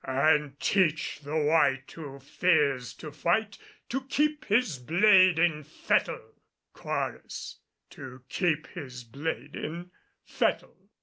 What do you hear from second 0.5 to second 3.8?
teach the wight Who fears to fight